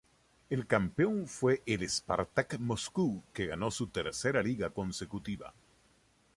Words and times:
El 0.49 0.65
campeón 0.65 1.27
fue 1.27 1.61
el 1.67 1.83
Spartak 1.87 2.57
Moscú, 2.57 3.21
que 3.31 3.45
ganó 3.45 3.69
su 3.69 3.85
tercera 3.85 4.41
liga 4.41 4.71
consecutiva. 4.71 5.53